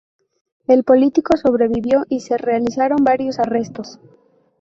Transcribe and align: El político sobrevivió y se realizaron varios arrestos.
El 0.65 0.83
político 0.83 1.37
sobrevivió 1.37 2.05
y 2.09 2.21
se 2.21 2.35
realizaron 2.39 3.03
varios 3.03 3.37
arrestos. 3.37 3.99